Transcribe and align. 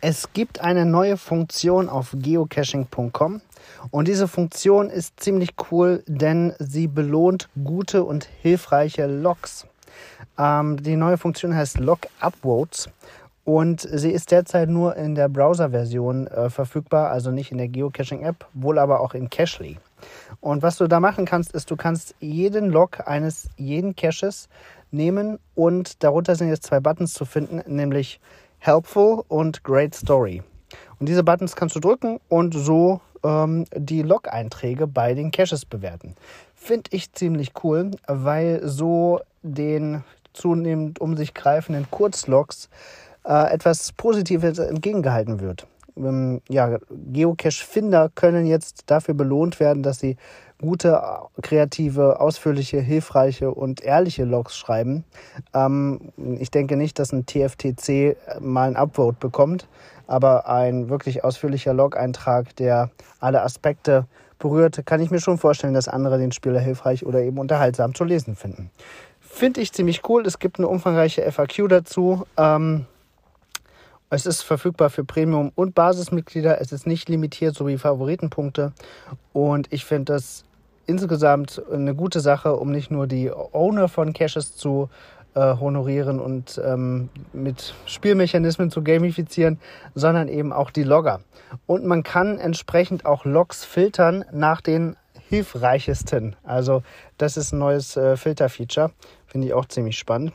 Es 0.00 0.32
gibt 0.34 0.60
eine 0.60 0.84
neue 0.84 1.16
Funktion 1.16 1.88
auf 1.88 2.14
geocaching.com 2.14 3.40
und 3.90 4.06
diese 4.06 4.28
Funktion 4.28 4.90
ist 4.90 5.18
ziemlich 5.18 5.54
cool, 5.70 6.04
denn 6.06 6.52
sie 6.58 6.88
belohnt 6.88 7.48
gute 7.64 8.04
und 8.04 8.28
hilfreiche 8.42 9.06
Logs. 9.06 9.66
Ähm, 10.38 10.82
die 10.82 10.96
neue 10.96 11.16
Funktion 11.16 11.56
heißt 11.56 11.78
Log 11.78 12.00
Upvotes 12.20 12.90
und 13.44 13.80
sie 13.80 14.10
ist 14.10 14.30
derzeit 14.30 14.68
nur 14.68 14.94
in 14.96 15.14
der 15.14 15.28
Browser-Version 15.28 16.26
äh, 16.26 16.50
verfügbar, 16.50 17.10
also 17.10 17.30
nicht 17.30 17.50
in 17.50 17.58
der 17.58 17.68
Geocaching-App, 17.68 18.46
wohl 18.54 18.78
aber 18.78 19.00
auch 19.00 19.14
in 19.14 19.28
Cachly. 19.30 19.78
Und 20.40 20.62
was 20.62 20.76
du 20.76 20.86
da 20.86 21.00
machen 21.00 21.24
kannst, 21.24 21.52
ist, 21.52 21.70
du 21.70 21.76
kannst 21.76 22.14
jeden 22.20 22.70
Log 22.70 23.06
eines 23.06 23.48
jeden 23.56 23.96
Caches 23.96 24.48
nehmen 24.94 25.38
und 25.54 26.02
darunter 26.02 26.34
sind 26.36 26.48
jetzt 26.48 26.64
zwei 26.64 26.80
Buttons 26.80 27.12
zu 27.12 27.24
finden, 27.24 27.62
nämlich 27.66 28.20
Helpful 28.58 29.24
und 29.28 29.62
Great 29.62 29.94
Story. 29.94 30.42
Und 30.98 31.08
diese 31.08 31.22
Buttons 31.22 31.54
kannst 31.56 31.76
du 31.76 31.80
drücken 31.80 32.18
und 32.28 32.54
so 32.54 33.00
ähm, 33.22 33.66
die 33.74 34.02
Log-Einträge 34.02 34.86
bei 34.86 35.14
den 35.14 35.30
Caches 35.30 35.66
bewerten. 35.66 36.14
Finde 36.54 36.90
ich 36.92 37.12
ziemlich 37.12 37.52
cool, 37.62 37.90
weil 38.06 38.66
so 38.66 39.20
den 39.42 40.02
zunehmend 40.32 41.00
um 41.00 41.16
sich 41.16 41.34
greifenden 41.34 41.90
Kurzlogs 41.90 42.68
äh, 43.24 43.52
etwas 43.52 43.92
Positives 43.92 44.58
entgegengehalten 44.58 45.40
wird. 45.40 45.66
Ähm, 45.96 46.40
ja, 46.48 46.78
Geocache-Finder 46.90 48.10
können 48.14 48.46
jetzt 48.46 48.84
dafür 48.86 49.14
belohnt 49.14 49.60
werden, 49.60 49.82
dass 49.82 50.00
sie 50.00 50.16
gute, 50.60 51.00
kreative, 51.42 52.20
ausführliche, 52.20 52.80
hilfreiche 52.80 53.50
und 53.50 53.82
ehrliche 53.82 54.24
Logs 54.24 54.56
schreiben. 54.56 55.04
Ähm, 55.52 56.12
ich 56.38 56.50
denke 56.50 56.76
nicht, 56.76 56.98
dass 56.98 57.12
ein 57.12 57.26
TFTC 57.26 58.16
mal 58.40 58.68
ein 58.68 58.76
Upvote 58.76 59.18
bekommt, 59.18 59.68
aber 60.06 60.48
ein 60.48 60.88
wirklich 60.88 61.24
ausführlicher 61.24 61.74
Log-Eintrag, 61.74 62.56
der 62.56 62.90
alle 63.20 63.42
Aspekte 63.42 64.06
berührt, 64.38 64.84
kann 64.84 65.00
ich 65.00 65.10
mir 65.10 65.20
schon 65.20 65.38
vorstellen, 65.38 65.74
dass 65.74 65.88
andere 65.88 66.18
den 66.18 66.32
Spieler 66.32 66.60
hilfreich 66.60 67.06
oder 67.06 67.22
eben 67.22 67.38
unterhaltsam 67.38 67.94
zu 67.94 68.04
lesen 68.04 68.36
finden. 68.36 68.70
Finde 69.20 69.60
ich 69.60 69.72
ziemlich 69.72 70.08
cool. 70.08 70.26
Es 70.26 70.38
gibt 70.38 70.58
eine 70.58 70.68
umfangreiche 70.68 71.30
FAQ 71.30 71.68
dazu. 71.68 72.24
Ähm, 72.36 72.86
es 74.14 74.26
ist 74.26 74.42
verfügbar 74.42 74.90
für 74.90 75.04
Premium- 75.04 75.52
und 75.54 75.74
Basismitglieder. 75.74 76.60
Es 76.60 76.72
ist 76.72 76.86
nicht 76.86 77.08
limitiert, 77.08 77.54
so 77.54 77.66
wie 77.66 77.78
Favoritenpunkte. 77.78 78.72
Und 79.32 79.72
ich 79.72 79.84
finde 79.84 80.12
das 80.12 80.44
insgesamt 80.86 81.62
eine 81.72 81.94
gute 81.94 82.20
Sache, 82.20 82.56
um 82.56 82.70
nicht 82.70 82.90
nur 82.90 83.06
die 83.06 83.30
Owner 83.30 83.88
von 83.88 84.12
Caches 84.12 84.56
zu 84.56 84.88
äh, 85.34 85.56
honorieren 85.58 86.20
und 86.20 86.60
ähm, 86.64 87.08
mit 87.32 87.74
Spielmechanismen 87.86 88.70
zu 88.70 88.82
gamifizieren, 88.82 89.58
sondern 89.94 90.28
eben 90.28 90.52
auch 90.52 90.70
die 90.70 90.84
Logger. 90.84 91.20
Und 91.66 91.84
man 91.84 92.02
kann 92.02 92.38
entsprechend 92.38 93.06
auch 93.06 93.24
Logs 93.24 93.64
filtern 93.64 94.24
nach 94.32 94.60
den 94.60 94.96
hilfreichesten. 95.28 96.36
Also 96.44 96.82
das 97.18 97.36
ist 97.36 97.52
ein 97.52 97.58
neues 97.58 97.96
äh, 97.96 98.16
Filterfeature. 98.16 98.92
Finde 99.26 99.48
ich 99.48 99.54
auch 99.54 99.66
ziemlich 99.66 99.98
spannend. 99.98 100.32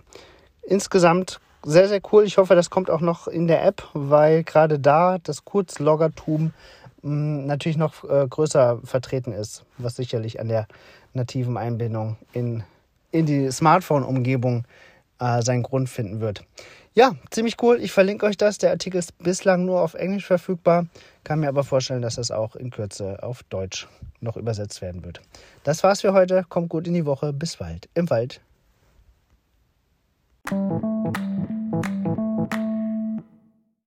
Insgesamt 0.64 1.40
sehr, 1.64 1.88
sehr 1.88 2.02
cool. 2.12 2.24
Ich 2.26 2.38
hoffe, 2.38 2.56
das 2.56 2.70
kommt 2.70 2.90
auch 2.90 3.02
noch 3.02 3.28
in 3.28 3.48
der 3.48 3.66
App, 3.66 3.84
weil 3.94 4.44
gerade 4.44 4.80
da 4.80 5.18
das 5.18 5.46
Kurzloggertum 5.46 6.54
hm, 7.02 7.46
natürlich 7.46 7.78
noch 7.78 8.04
äh, 8.04 8.28
größer 8.28 8.80
vertreten 8.84 9.34
ist, 9.34 9.66
was 9.78 9.96
sicherlich 9.96 10.40
an 10.40 10.48
der 10.48 10.68
nativen 11.14 11.58
Einbindung 11.58 12.18
in, 12.34 12.64
in 13.12 13.26
die 13.26 13.52
Smartphone-Umgebung 13.52 14.66
äh, 15.20 15.42
seinen 15.42 15.64
Grund 15.64 15.90
finden 15.90 16.22
wird. 16.22 16.44
Ja, 16.96 17.14
ziemlich 17.30 17.62
cool. 17.62 17.80
Ich 17.82 17.92
verlinke 17.92 18.26
euch 18.26 18.38
das. 18.38 18.58
Der 18.58 18.72
Artikel 18.72 18.98
ist 18.98 19.18
bislang 19.20 19.66
nur 19.66 19.82
auf 19.82 19.94
Englisch 19.94 20.26
verfügbar. 20.26 20.88
Kann 21.24 21.40
mir 21.40 21.48
aber 21.48 21.64
vorstellen, 21.64 22.02
dass 22.02 22.16
das 22.16 22.32
auch 22.32 22.56
in 22.56 22.72
Kürze 22.72 23.22
auf 23.22 23.44
Deutsch 23.44 23.88
noch 24.22 24.36
übersetzt 24.36 24.82
werden 24.82 25.04
wird. 25.06 25.22
Das 25.64 25.84
war's 25.84 26.02
für 26.02 26.14
heute. 26.14 26.46
Kommt 26.50 26.70
gut 26.70 26.88
in 26.88 26.94
die 26.94 27.06
Woche. 27.06 27.32
Bis 27.32 27.58
bald 27.58 27.88
im 27.94 28.10
Wald. 28.10 28.42